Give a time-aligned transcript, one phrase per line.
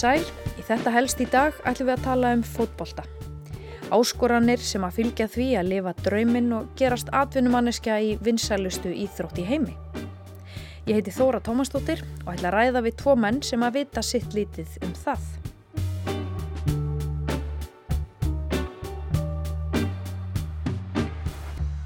[0.00, 0.22] Sæl,
[0.56, 3.02] í þetta helst í dag ætlum við að tala um fótbolta.
[3.92, 9.44] Áskoranir sem að fylgja því að lifa drauminn og gerast atvinnumanniska í vinsælustu íþrótt í
[9.44, 9.74] heimi.
[10.88, 14.32] Ég heiti Þóra Tómastóttir og ætla að ræða við tvo menn sem að vita sitt
[14.32, 15.28] lítið um það.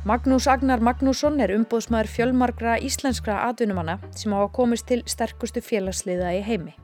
[0.07, 6.45] Magnús Agnar Magnússon er umbóðsmaður fjölmargra íslenskra atvinnumanna sem hafa komist til sterkustu félagsliða í
[6.47, 6.77] heimi.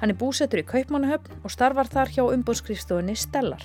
[0.00, 3.64] Hann er búsettur í Kaupmannahöfn og starfar þar hjá umbóðskrifstofunni Stellar.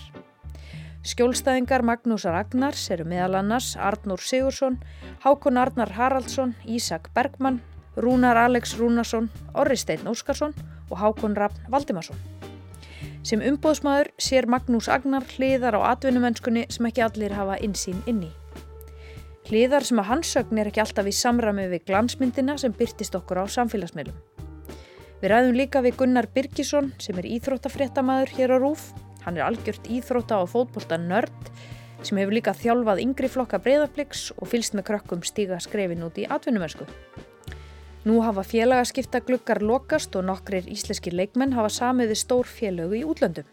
[1.07, 4.79] Skjólstæðingar Magnúsar Agnars eru meðal annars Arnur Sigursson,
[5.23, 7.61] Hákon Arnar Haraldsson, Ísak Bergmann,
[7.95, 10.51] Rúnar Alex Rúnarsson, Orri Steinn Óskarsson
[10.89, 12.19] og Hákon Rafn Valdimarsson.
[13.23, 18.33] Sem umbóðsmaður sér Magnús Agnar hliðar á atvinnumennskunni sem ekki allir hafa insýn inni.
[19.47, 23.45] Hliðar sem að hansögn er ekki alltaf í samræmi við glansmyndina sem byrtist okkur á
[23.47, 24.17] samfélagsmiðlum.
[25.17, 28.91] Við ræðum líka við Gunnar Birgisson sem er íþróttafréttamaður hér á Rúf.
[29.23, 31.49] Hann er algjört íþrótta og fótbolta nörd
[32.05, 36.27] sem hefur líka þjálfað yngri flokka breyðarfliks og fylst með krökkum stíga skrefin út í
[36.29, 36.85] atvinnumennsku.
[38.05, 43.05] Nú hafa félagaskipta glukkar lokast og nokkrir íslenskir leikmenn hafa samið við stór félögu í
[43.09, 43.49] útlöndum.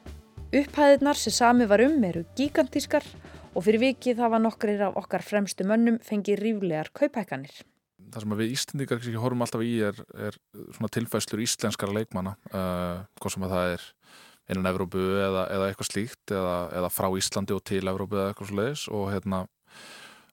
[0.53, 3.09] Upphæðirnar sem samið var um eru gigantískar
[3.55, 7.65] og fyrir vikið hafa nokkrir af okkar fremstu mönnum fengið ríflegar kaupækanir.
[8.15, 10.37] Það sem við Íslandikar ekki horfum alltaf í er, er
[10.77, 13.89] svona tilfæslur íslenskara leikmanna, uh, hvað sem að það er
[14.55, 18.51] innan Evrópu eða, eða eitthvað slíkt eða, eða frá Íslandi og til Evrópu eða eitthvað
[18.53, 19.45] slúðis og hérna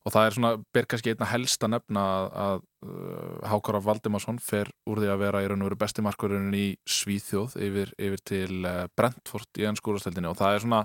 [0.01, 4.39] og það er svona, ber kannski einna helst að nefna að, að uh, Hákara Valdimarsson
[4.41, 8.61] fer úr því að vera í raun og veru bestimarkurinn í Svíþjóð yfir, yfir til
[8.65, 10.81] uh, Brentford í ennskúrastöldinni og það er svona,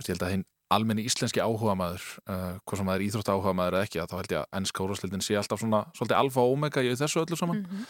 [0.00, 3.54] ég held að hinn almenni íslenski áhuga maður uh, hvað sem maður er íþrótt áhuga
[3.58, 6.56] maður eða ekki þá held ég að ennska úrvarsleitin sé alltaf svona svolítið alfa og
[6.56, 7.86] omega í þessu öllu saman mm -hmm.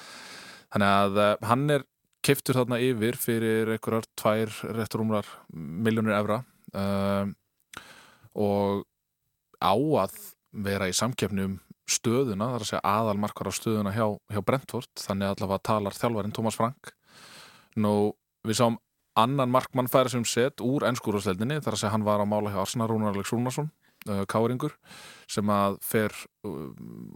[0.74, 1.86] þannig að uh, hann er
[2.24, 6.42] keftur þarna yfir fyrir einhverjar tvær rétturumrar miljónir evra
[6.74, 7.26] uh,
[8.34, 8.84] og
[9.60, 10.16] á að
[10.50, 11.58] vera í samkefnum
[11.90, 16.34] stöðuna, þar að segja aðalmarkar á stöðuna hjá, hjá Brentford þannig að allavega talar þjálfarinn
[16.36, 16.92] Tómas Frank
[17.76, 18.12] nú
[18.46, 18.78] við sáum
[19.20, 22.62] annan markmann færi sem sett úr ennskúrúsleildinni þar að segja hann var á mála hjá
[22.62, 23.70] Arsenal Rúnar Alex Rúnarsson,
[24.08, 24.74] uh, káringur
[25.30, 26.14] sem að fer
[26.46, 26.70] uh,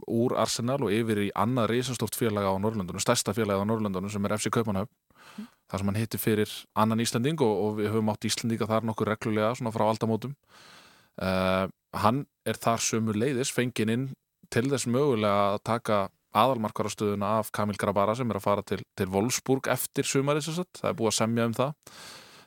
[0.07, 4.25] úr Arsenal og yfir í annað reysastórt félag á Norrlöndunum, stærsta félag á Norrlöndunum sem
[4.25, 5.47] er FC Kaupanhöfn mm.
[5.71, 9.11] þar sem hann hitti fyrir annan Íslanding og, og við höfum átt Íslandinga þar nokkur
[9.13, 10.35] reglulega svona frá aldamótum
[11.21, 11.65] uh,
[12.05, 14.05] hann er þar sömu leiðis fenginn inn
[14.53, 15.99] til þess mögulega að taka
[16.35, 20.97] aðalmarkarastöðuna af Kamil Grabara sem er að fara til, til Wolfsburg eftir sumarið það er
[20.97, 21.75] búið að semja um það.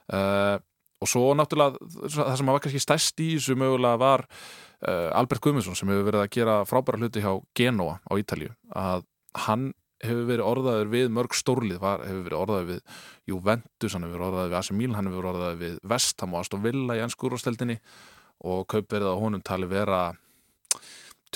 [0.09, 0.57] Uh,
[0.99, 5.77] og svo náttúrulega það sem var kannski stærst í þessu mögulega var uh, Albert Gumminsson
[5.79, 9.05] sem hefur verið að gera frábæra hluti hjá Genoa á Ítalju að
[9.47, 9.71] hann
[10.03, 13.01] hefur verið orðaður við mörg stórlið, var, hefur verið orðaður við
[13.31, 16.43] Juventus, hann hefur verið orðaður við AC Milan hann hefur verið orðaður við Vestham og
[16.43, 17.79] Aston Villa í ennskúrústeldinni
[18.49, 20.03] og kaupverið á honum tali vera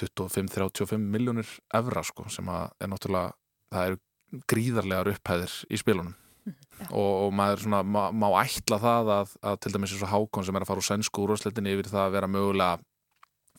[0.01, 3.33] 25-35 miljónir evra sko sem er náttúrulega
[3.73, 4.01] það eru
[4.49, 6.15] gríðarlegar upphæðir í spilunum.
[6.43, 6.55] Mm,
[6.89, 10.47] og, og maður svona, má, má ætla það að, að til dæmis eins og Hákon
[10.47, 12.81] sem er að fara úr sænsku úrvarsleitinni yfir það að vera mögulega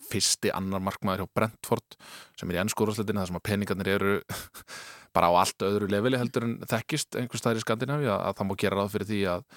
[0.09, 1.95] fyrsti annar markmaður hjá Brentford
[2.39, 4.17] sem er í ennsku úrvarsleitinni þar sem að peningarnir eru
[5.15, 8.49] bara á allt öðru leveli heldur en þekkist einhvers staðir í Skandinavi að, að það
[8.49, 9.47] má gera ráð fyrir því að,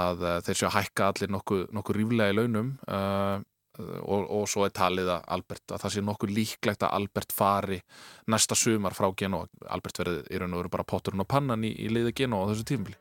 [0.00, 2.74] að þeir séu að hækka allir nokkuð nokku ríflega í launum.
[2.84, 3.38] Uh,
[4.00, 7.80] og, og svo er talið að Albert að það sé nokkuð líklegt að Albert fari
[8.30, 11.72] næsta sumar frá Genoa Albert verði í raun og veru bara potturinn og pannan í,
[11.72, 12.98] í liði Genoa á þessu tímfili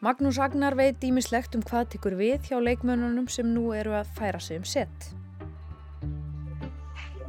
[0.00, 4.40] Magnús Agnar veit ímislegt um hvað tekur við hjá leikmönunum sem nú eru að færa
[4.40, 5.10] sig um sett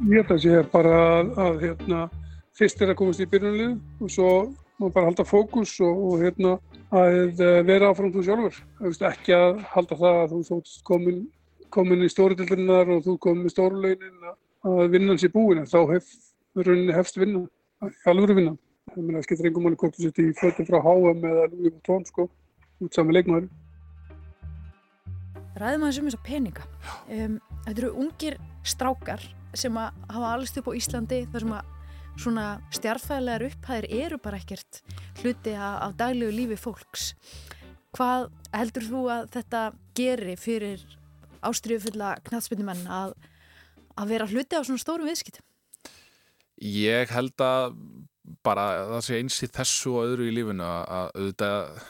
[0.02, 1.98] Ég held að sé bara að, að hérna,
[2.58, 4.30] fyrst er að komast í byrjunlið og svo
[4.82, 6.56] má bara halda fókus og, og hérna,
[6.90, 8.58] að vera áfram þú sjálfur.
[9.12, 11.20] Ekki að halda það að þú þótt komin
[11.72, 14.28] komin í stóruðildurinnar og þú komin í stórulaunin
[14.68, 16.12] að vinnan sé búin þá hef,
[16.96, 17.46] hefst vinna,
[18.06, 18.54] alveg vinna.
[18.92, 22.06] Það meina, skemmt reyngum manni hvort þú sett í fötum frá HM eða Lúi Tón
[22.06, 22.26] sko,
[22.82, 23.50] út saman leikmaður.
[25.60, 26.64] Ræðum aðeins um þessa peninga.
[27.08, 27.36] Um,
[27.66, 29.24] þetta eru ungir strákar
[29.56, 31.70] sem að hafa allist upp á Íslandi þar sem að
[32.22, 34.82] svona stjartfæðilegar upphæðir eru bara ekkert
[35.22, 37.12] hluti af daglegu lífi fólks.
[37.96, 39.62] Hvað heldur þú að þetta
[39.96, 40.84] geri fyrir
[41.48, 43.14] ástriðufulla knallspinnumenn að,
[43.98, 45.44] að vera hluti á svona stórum viðskiptum?
[46.62, 47.76] Ég held að
[48.46, 51.80] bara það sé eins í þessu og öðru í lífinu að auðvitað,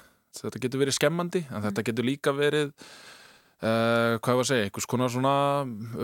[0.41, 4.89] þetta getur verið skemmandi en þetta getur líka verið uh, hvað var að segja, einhvers
[4.89, 5.35] konar svona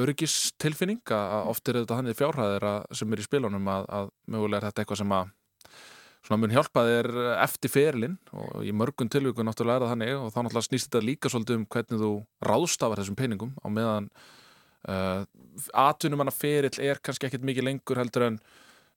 [0.05, 2.69] öryggistilfinning að oft er þetta hann í fjárhæðir
[3.01, 5.33] sem er í spilunum að, að mögulega er þetta eitthvað sem að
[6.29, 7.09] svona mun hjálpa þér
[7.41, 11.07] eftir ferlinn og í mörgun tilvíku náttúrulega er það þannig og þá náttúrulega snýst þetta
[11.07, 12.11] líka svolítið um hvernig þú
[12.45, 14.11] ráðstafar þessum peningum á meðan
[14.89, 15.23] uh,
[15.73, 18.39] atvinnum hana ferill er kannski ekkit mikið lengur heldur en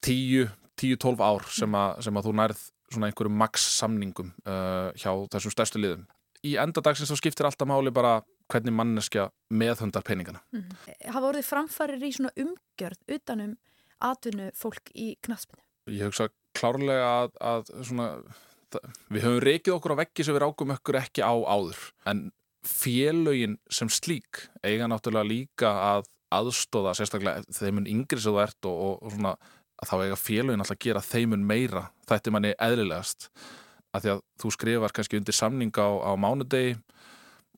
[0.04, 5.56] 10-12 ár sem, a, sem að þú nærð svona einhverjum max samningum uh, hjá þessum
[5.56, 6.04] stærstu liðum.
[6.44, 8.18] Í endadagsins þá skiptir alltaf máli bara
[8.52, 10.42] hvernig manneskja meðhundar peningana.
[10.52, 11.12] Mm -hmm.
[11.14, 13.58] Hafa orðið framfærir í svona umgjörð utanum
[14.02, 15.64] atvinnu fólk í knastbyndu?
[15.88, 18.08] Ég hugsa klárlega að, að svona,
[19.12, 21.82] við höfum reykið okkur á veggi sem við rákum okkur ekki á áður.
[22.10, 22.30] En
[22.68, 28.78] félögin sem slík eiga náttúrulega líka að aðstóða sérstaklega þeimun yngri sem þú ert og,
[28.86, 29.34] og, og svona
[29.82, 31.88] að þá eiga félögin alltaf að gera þeimun meira.
[32.08, 33.32] Þetta er manni eðlilegast.
[33.92, 36.78] Að því að þú skrifar kannski undir samning á, á mánudegi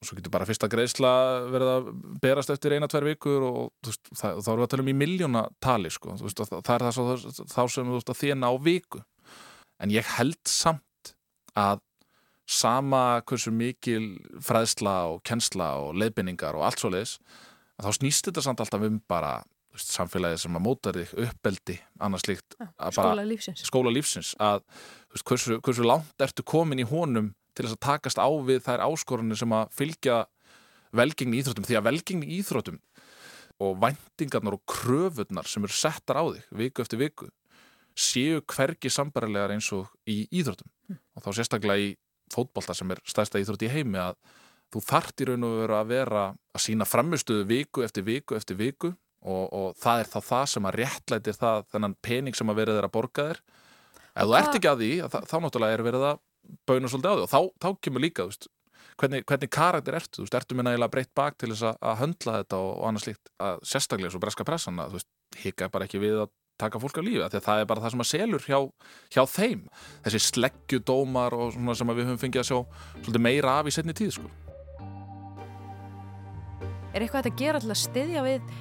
[0.03, 1.13] og svo getur bara fyrsta greiðsla
[1.53, 1.87] verið að
[2.23, 5.93] berast eftir eina-tver vikur og veist, það, þá erum við að tala um í miljónatali
[5.93, 6.17] sko.
[6.19, 9.03] veist, það er það svo, þá sem að þérna á viku
[9.83, 11.15] en ég held samt
[11.59, 11.81] að
[12.49, 17.17] sama hversu mikil fræðsla og kennsla og leiðbynningar og allt svo leiðis
[17.79, 19.37] þá snýst þetta samt alltaf um bara
[19.73, 22.57] veist, samfélagið sem að móta þig uppbeldi annars líkt
[22.91, 24.65] skóla lífsins, skóla lífsins að
[25.23, 29.37] hversu, hversu langt ertu komin í honum til þess að takast á við þær áskorunni
[29.39, 30.17] sem að fylgja
[30.93, 31.67] velgengni íþróttum.
[31.67, 32.81] Því að velgengni íþróttum
[33.63, 37.29] og vendingarnar og kröfunnar sem eru settar á þig viku eftir viku
[37.93, 40.69] séu hvergi sambarilegar eins og í íþróttum.
[40.89, 40.97] Mm.
[41.15, 41.93] og þá sérstaklega í
[42.33, 44.17] fótbolta sem er stærsta íþrótt í heimi að
[44.73, 48.57] þú þart í raun og veru að vera að sína framistuðu viku eftir viku eftir
[48.59, 48.91] viku
[49.23, 52.79] og, og það er þá það sem að réttlætir það þennan pening sem að verið
[52.81, 53.41] er að borga þér.
[54.13, 56.19] Ef þú ert ekki að því, að þá náttúrulega er verið að
[56.67, 58.47] bauna svolítið á því og þá, þá kemur líka veist,
[58.99, 61.99] hvernig, hvernig karakter ertu þú veist, ertu minna eiginlega breytt bak til þess að, að
[62.03, 65.11] höndla þetta og, og annars líkt að sérstaklega svo breska pressan að þú veist,
[65.43, 67.93] hika bara ekki við að taka fólk á lífi, því að það er bara það
[67.93, 68.59] sem að selur hjá,
[69.15, 69.63] hjá þeim,
[70.05, 72.57] þessi sleggjudómar og svona sem við höfum fengið að sjá
[72.99, 74.29] svolítið meira af í setni tíð sko.
[76.93, 78.53] Er eitthvað að gera alltaf stiðja við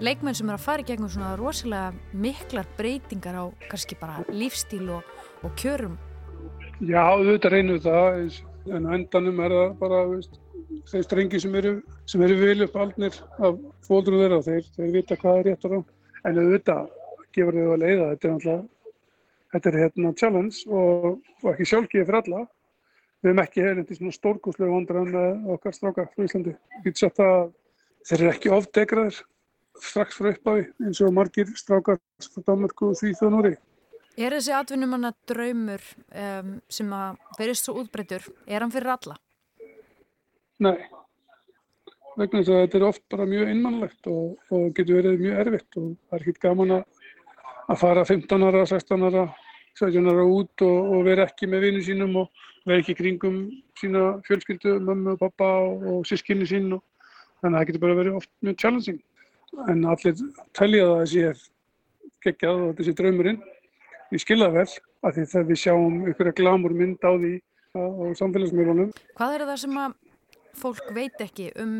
[0.00, 4.88] leikmenn sem er að fara í gegnum svona rosalega miklar breytingar á kannski bara lífstíl
[4.96, 5.04] og,
[5.44, 5.98] og kjörum
[6.82, 8.38] Já, auðvitað reynum við það,
[8.74, 10.38] en á endanum er það bara veist,
[10.90, 11.74] þeir strengi sem eru,
[12.10, 15.74] sem eru vilju upp aldnir af fólkdunum þeirra, þeir, þeir vita hvað er rétt og
[15.74, 15.84] rám.
[16.24, 16.88] En auðvitað
[17.36, 18.96] gefur þau að leiða, þetta er náttúrulega,
[19.54, 21.06] þetta er hérna challenge og,
[21.44, 22.40] og ekki sjálfgefið fyrir alla.
[23.22, 26.56] Við hefum ekki hefðið svona stórkúslega vandrar með okkar strákar frá Íslandi.
[28.04, 29.20] Þeir eru ekki ofdegraðir
[29.80, 33.54] strax frá upphafi eins og margir strákar frá Danmarku og Þvíþjóð Núri.
[34.14, 35.82] Er þessi atvinnumanna draumur
[36.14, 39.16] um, sem að verist svo útbreytur, er hann fyrir alla?
[40.62, 40.76] Nei,
[42.14, 45.78] vegna þess að þetta er oft bara mjög innmannlegt og, og getur verið mjög erfitt
[45.80, 49.24] og það er ekkert gaman að fara 15 ára, 16 ára,
[49.80, 53.40] 17 ára út og, og vera ekki með vinnu sínum og vera ekki kringum
[53.80, 56.84] sína fjölskyldu, mamma og pappa og, og sískinni sín og
[57.42, 59.02] þannig að það getur bara verið oft mjög challenging.
[59.70, 60.22] En allir
[60.54, 61.42] telja það að þessi er
[62.24, 63.42] geggjað og þessi draumurinn
[64.14, 64.68] ég skilða vel
[65.04, 67.32] að því þegar við sjáum einhverja glamur mynd á því
[67.74, 67.82] á
[68.20, 68.92] samfélagsmiðlunum.
[69.18, 69.96] Hvað er það sem að
[70.54, 71.72] fólk veit ekki um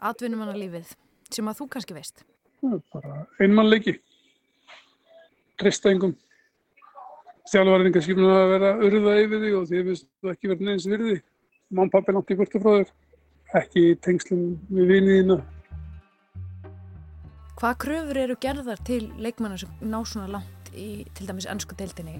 [0.00, 0.94] atvinnumannalífið
[1.34, 2.24] sem að þú kannski veist?
[2.62, 3.98] Það er bara einmannleiki,
[5.60, 6.16] treysta engum.
[7.52, 10.88] Þjálfvarðin kannski búin að vera urða yfir því og því finnst þú ekki verið neins
[10.88, 11.18] virði.
[11.74, 12.94] Mám pappi langt í burtu frá þér,
[13.60, 15.42] ekki í tengslum við viniðina.
[17.60, 20.63] Hvað kröfur eru gerðar til leikmannar sem ná svona langt?
[20.76, 22.18] Í til dæmis ennsku deildinni?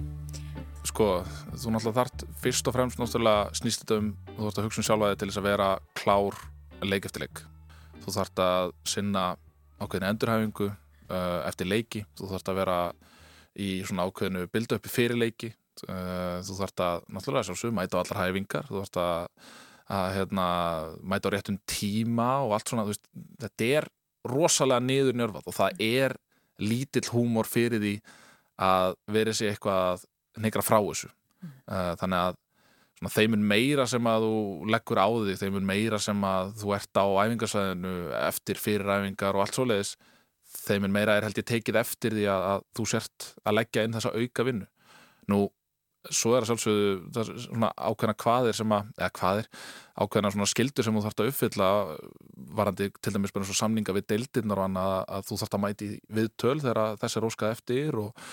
[0.85, 1.23] Sko,
[1.55, 4.87] þú náttúrulega þart fyrst og fremst náttúrulega snýst þetta um þú þarfst að hugsa um
[4.89, 6.39] sjálfaði til þess að vera klár
[6.85, 7.41] leik eftir leik.
[8.03, 9.25] Þú þarfst að sinna
[9.79, 12.03] ákveðinu endurhæfingu uh, eftir leiki.
[12.17, 12.79] Þú þarfst að vera
[13.55, 15.51] í svona ákveðinu bildu uppi fyrir leiki.
[15.87, 18.69] Uh, þú þarfst að náttúrulega sjálfsög mæta á allar hæfingar.
[18.69, 19.47] Þú þarfst að,
[19.97, 20.47] að hérna,
[21.01, 22.85] mæta á réttum tíma og allt svona.
[22.91, 23.09] Veist,
[23.41, 23.89] þetta er
[24.25, 26.15] rosalega niður njörfað og það er
[26.61, 27.95] lítill húmor fyrir því
[28.61, 30.05] að verið sér eitthvað að
[30.45, 31.53] negra frá þessu mm.
[31.67, 32.37] uh, þannig að
[32.99, 34.35] svona, þeimun meira sem að þú
[34.75, 39.59] leggur á þig, þeimun meira sem að þú ert á æfingarsæðinu eftir fyriræfingar og allt
[39.59, 39.95] svo leiðis
[40.65, 43.97] þeimun meira er held ég tekið eftir því að, að þú sért að leggja inn
[43.97, 44.67] þessa auka vinnu
[45.31, 45.39] nú,
[46.13, 49.49] svo er það sjálfsögðu svona ákveðna hvaðir sem að, eða hvaðir
[49.95, 51.69] ákveðna svona skildur sem þú þarfst að uppfylla
[52.57, 55.89] varandi til dæmis bara svona samninga við deildirnar og annað að þú þarfst að mæti
[56.19, 58.25] við töl þegar þess er óskað eftir og,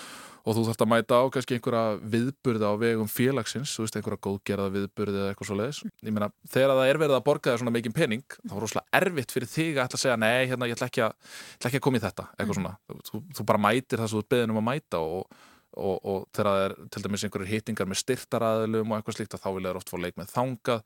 [0.43, 4.23] og þú þarfst að mæta á kannski einhverja viðburða á vegum félagsins, þú veist, einhverja
[4.27, 5.79] góðgerða viðburði eða eitthvað svo leiðis.
[6.03, 8.99] Ég meina, þegar það er verið að borga þér svona mikið pening, þá er rosalega
[8.99, 11.79] erfitt fyrir þig að ætla að segja, nei, hérna, ég ætla ekki að, ætla ekki
[11.79, 12.59] að koma í þetta, eitthvað mm.
[12.59, 13.01] svona.
[13.07, 15.41] Þú, þú bara mætir það sem þú beðin um að mæta og
[15.75, 19.51] og, og þegar það er til dæmis einhverjir hittingar með styrtaræðilum og eitthvað slíkt þá
[19.51, 20.83] vilja það oft fá leik með þangað.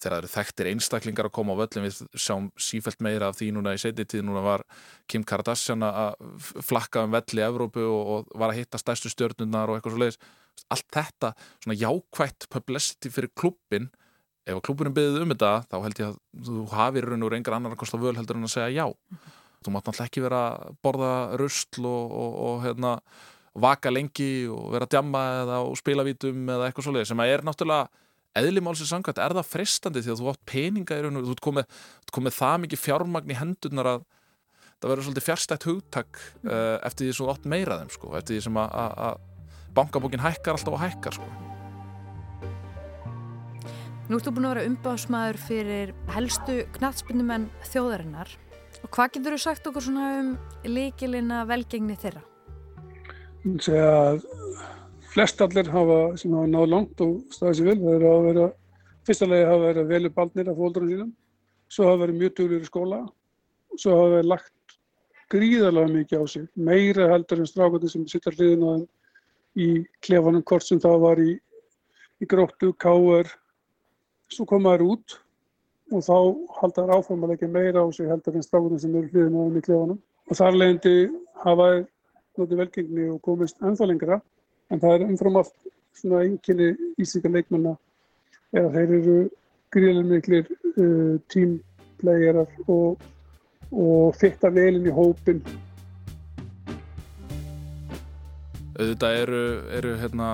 [0.00, 3.50] Þegar það eru þekktir einstaklingar að koma á völlin við sjáum sífælt meira af því
[3.52, 4.22] núna í setni tíð.
[4.24, 4.64] Núna var
[5.10, 6.14] Kim Kardashian að
[6.64, 10.04] flakka um vell í Evrópu og, og var að hitta stærstu stjórnunar og eitthvað svo
[10.04, 10.22] leiðis
[10.68, 11.32] allt þetta
[11.62, 13.90] svona jákvætt publicity fyrir klubbin
[14.48, 17.76] ef klubbinum byggðið um þetta þá held ég að þú hafið raun og reyngar annar
[17.76, 18.86] að kosta völ heldur en að segja já.
[19.60, 22.94] Þú mátt náttúrulega ekki vera að borða rustl og, og, og hérna
[23.54, 27.44] vaka lengi og vera að djamma eða spila vítum eða eitthvað svolítið sem að er
[27.46, 27.88] náttúrulega
[28.38, 31.44] eðlimálsins sangvært er það frestandi því að þú átt peninga í raun og þú ert
[31.46, 31.78] komið,
[32.14, 34.04] komið það mikið fjármagn í hendurnar að
[34.80, 38.44] það verður svolítið fjárstætt hugtak uh, eftir því sem þú átt meiraðum sko, eftir því
[38.46, 38.76] sem að,
[39.08, 41.28] að bankabókin hækkar alltaf og hækkar sko.
[44.10, 48.32] Nú ertu búin að vera umbásmaður fyrir helstu knatsbyndumenn þjóðarinnar
[48.80, 50.34] og hvað getur þú sagt okkur svona um
[50.66, 52.29] líkilina velgengni þeirra?
[53.44, 54.24] Að
[55.10, 58.46] flest allir hafa, sem hafa náð langt og staðið sér vel, það er að vera
[59.06, 61.12] fyrsta lagi hafa verið velu baldnir af fólkdórum sínum,
[61.68, 63.00] svo hafa verið mjög tuglur í skóla,
[63.76, 64.76] svo hafa verið lagt
[65.30, 68.86] gríðarlega mikið á sig, meira heldur en strákvæði sem sittar hliðin á þeim
[69.56, 69.68] í
[70.04, 71.32] klefanum kort sem það var í,
[72.20, 73.30] í gróttu, káer,
[74.30, 75.16] svo komaður út
[75.90, 76.16] og þá
[76.60, 79.42] halda þær áfram að leggja meira á sig heldur en strákvæði sem eru hliðin á
[79.42, 80.02] þeim í klefanum.
[80.30, 80.94] Og þar leðandi
[81.42, 81.70] hafa
[82.38, 84.20] notið velgengni og komist ennþá lengra
[84.70, 86.70] en það er umfram allt svona enginni
[87.00, 87.74] ísíka leikmanna
[88.54, 89.16] er að þeir eru
[89.74, 93.02] gríðilega miklir uh, tímplegerar og,
[93.70, 95.42] og fitta velin í hópin
[98.80, 99.40] Þetta eru,
[99.76, 100.28] eru hérna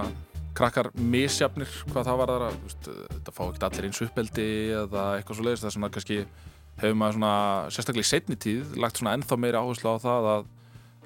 [0.57, 4.51] krakkar misjafnir hvað það var þar að þetta fá ekki allir eins uppeldi
[4.83, 6.19] eða eitthvað svo leiðist það er svona kannski
[6.81, 7.33] hefur maður svona
[7.75, 10.47] sérstaklega í setni tíð lagt svona ennþá meiri áherslu á það að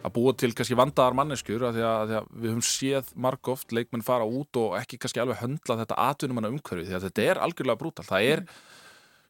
[0.01, 3.11] að búa til kannski vandaðar manneskjur að því að, að því að við höfum séð
[3.27, 7.07] margóft leikmenn fara út og ekki kannski alveg höndla þetta atvinnum manna umhverfi því að
[7.09, 8.79] þetta er algjörlega brútal það er, mm.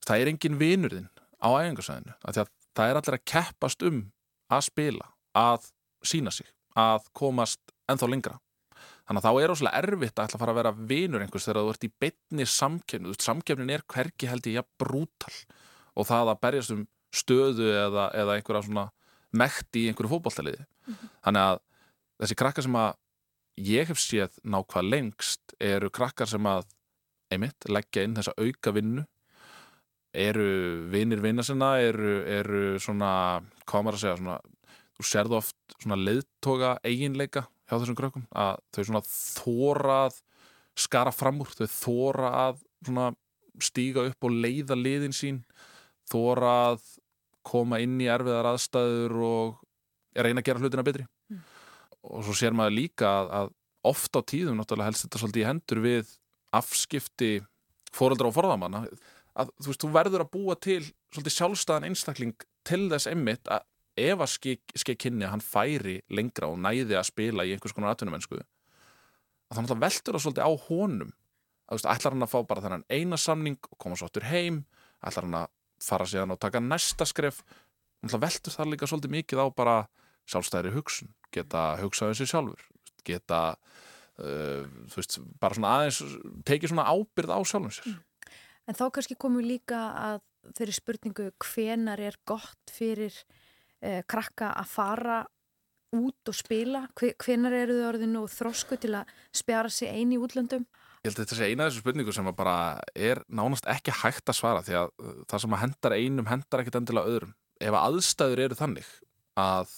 [0.06, 1.08] það er engin vinurðinn
[1.42, 4.04] á æfingarsæðinu að að það er allir að keppast um
[4.50, 5.10] að spila
[5.40, 5.66] að
[6.06, 6.48] sína sig
[6.78, 8.38] að komast enþá lengra
[9.08, 11.64] þannig að þá er óslega erfitt að ætla að fara að vera vinur einhvers þegar
[11.64, 15.34] þú ert í betni samkefni samkefnin er hverki held ég ja, brútal
[15.98, 18.86] og það að berjast um stöðu eða, eða einhverja svona
[19.32, 21.14] mekt í einhverju fókbóltaliði mm -hmm.
[21.25, 21.62] þannig að
[22.20, 22.92] þessi krakkar sem að
[23.60, 26.66] ég hef séð nákvæð lengst eru krakkar sem að
[27.30, 29.04] einmitt leggja inn þessa auka vinnu
[30.12, 34.38] eru vinnir vinna sinna eru, eru svona hvað maður að segja svona,
[34.96, 40.18] þú serðu oft svona leiðtoga eiginleika hjá þessum krökkum að þau svona þórað
[40.80, 43.10] skara fram úr, þau þórað svona
[43.62, 45.42] stíga upp og leiða liðin sín
[46.10, 46.82] þórað
[47.47, 49.61] koma inn í erfiðar aðstæður og
[50.16, 51.06] reyna að gera hlutina betri.
[51.30, 51.40] Mm.
[52.00, 53.50] og svo sér maður líka að, að
[53.90, 56.12] ofta á tíðum náttúrulega helst þetta svolítið í hendur við
[56.56, 57.32] afskipti
[57.94, 58.85] fóreldra og forðamanna.
[59.40, 60.80] Að þú veist, þú verður að búa til
[61.12, 63.66] svolítið sjálfstæðan einstakling til þess emmitt að
[64.00, 64.32] ef að
[64.80, 68.40] skei kynni að hann færi lengra og næði að spila í einhvers konar atvinnumennsku
[69.50, 71.14] að þannig að veldur það svolítið á honum.
[71.66, 74.26] Að þú veist, ætlar hann að fá bara þennan eina samning og koma svo aftur
[74.30, 74.62] heim?
[75.06, 75.50] Ætlar hann að
[75.84, 77.42] fara síðan og taka næsta skref.
[78.00, 79.76] Veldur það líka svolítið mikið á bara
[80.30, 82.66] sjálfstæðri hugsun geta hugsaðið sér sjálfur
[83.06, 83.40] geta
[84.20, 86.00] uh, veist, bara svona aðeins
[86.49, 87.90] tekið svona ábyrð á sjálfum sér.
[87.90, 88.06] Mm.
[88.68, 90.20] En þá kannski komum við líka að
[90.56, 93.14] þeirri spurningu hvenar er gott fyrir
[93.82, 95.18] eh, krakka að fara
[95.96, 96.84] út og spila?
[96.94, 100.66] Hvenar eru þau orðinu og þrósku til að spjara sig eini í útlöndum
[101.00, 102.54] Ég held að þetta sé eina af þessu spurningu sem bara
[102.92, 106.61] er nánast ekki hægt að svara því að uh, það sem að hendar einum hendar
[106.61, 107.30] ekkit endilega öðrum.
[107.61, 108.90] Ef aðstæður eru þannig
[109.40, 109.73] að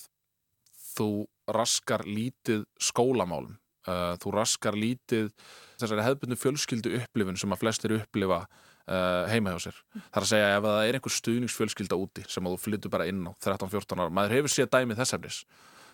[0.92, 1.06] þú
[1.54, 3.54] raskar lítið skólamálum,
[3.86, 5.30] uh, þú raskar lítið
[5.78, 9.80] þessari hefðbundu fjölskyldu upplifun sem að flestir upplifa uh, heima hjá sér.
[9.94, 13.06] Það er að segja ef það er einhver stuðningsfjölskylda úti sem að þú flyttur bara
[13.10, 15.40] inn á 13-14 ára, maður hefur séð dæmið þess efnis.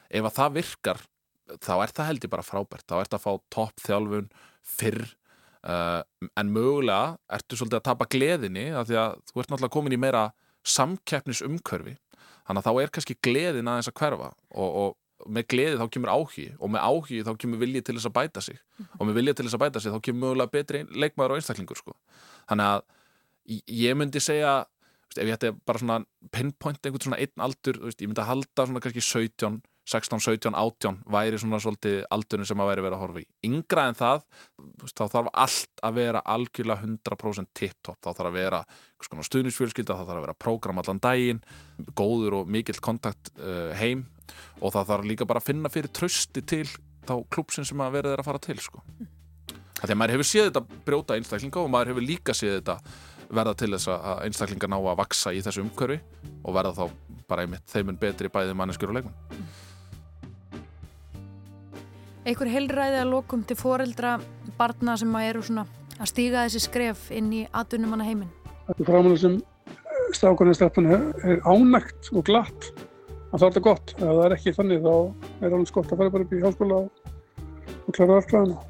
[0.08, 1.06] Ef að það virkar
[1.60, 4.32] þá er það held ég bara frábært, þá ert að fá topp þjálfun
[4.68, 5.04] fyrr
[5.64, 6.02] uh,
[6.38, 10.00] en mögulega ertu svolítið að tapa gleðinni af því að þú ert náttúrulega komin í
[10.00, 10.28] meira
[10.68, 11.96] samkeppnis umkörfi
[12.46, 14.96] þannig að þá er kannski gleðin aðeins að hverfa og, og
[15.26, 18.40] með gleði þá kemur áhugi og með áhugi þá kemur vilji til þess að bæta
[18.44, 18.98] sig mm -hmm.
[18.98, 21.76] og með vilji til þess að bæta sig þá kemur mögulega betri leikmaður og einstaklingur
[21.76, 21.96] sko.
[22.48, 22.82] þannig að
[23.66, 24.66] ég myndi segja
[25.16, 28.80] ef ég ætti bara svona pinpoint einhvern svona einn aldur, ég myndi að halda svona
[28.80, 33.22] kannski 17 16, 17, 18 væri svona svolítið aldurinn sem að væri verið að horfa
[33.22, 33.26] í.
[33.48, 34.26] Yngra en það,
[34.92, 38.00] þá þarf allt að vera algjörlega 100% tipptopp.
[38.04, 38.60] Þá þarf að vera
[39.28, 41.40] stuðnisfjölskylda, þá þarf að vera prógram allan daginn,
[41.96, 44.04] góður og mikill kontakt uh, heim
[44.60, 46.66] og það þarf líka bara að finna fyrir trösti til
[47.08, 48.82] þá klúpsin sem að verið er að fara til sko.
[49.78, 52.80] Að maður hefur séð þetta brjóta einstaklinga og maður hefur líka séð þetta
[53.28, 56.00] verða til þess að einstaklinga ná að vaksa í þessu umhverfi
[56.42, 59.47] og verða þá bara einmitt þeimun betri bæði manneskjur og leikmenn.
[62.28, 64.18] Einhver heilræði að lokum til foreldra
[64.58, 65.62] barna sem að eru svona
[65.96, 68.28] að stíga þessi skref inn í atvinnumanna heiminn?
[68.66, 69.38] Þetta er framanlega sem
[70.18, 73.94] stákurinn stefnun er ánægt og glatt að það er þetta gott.
[73.96, 76.82] Ef það er ekki þannig þá er alveg skott að fara bara upp í háskóla
[76.82, 77.16] og,
[77.96, 78.60] klára verklæðina.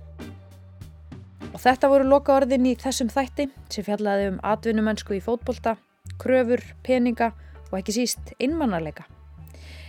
[1.51, 5.75] Og þetta voru loka orðin í þessum þætti sem fjallaði um atvinnumennsku í fótbolta,
[6.23, 7.33] kröfur, peninga
[7.73, 9.11] og ekki síst innmannarleika.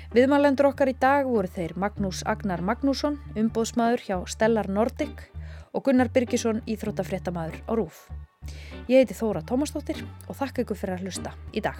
[0.09, 5.21] Viðmælendur okkar í dag voru þeir Magnús Agnar Magnússon, umbóðsmaður hjá Stellar Nordic
[5.69, 8.07] og Gunnar Birgisson, íþróttafréttamaður á RÚF.
[8.89, 11.77] Ég heiti Þóra Tómasdóttir og þakka ykkur fyrir að hlusta í dag.